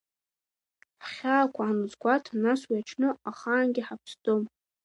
Ҳхьаақәа 1.05 1.63
анузгәаҭа, 1.67 2.33
нас 2.43 2.61
уи 2.69 2.77
аҽны, 2.81 3.09
ахаангьы 3.29 3.83
ҳаԥсӡом… 3.87 4.41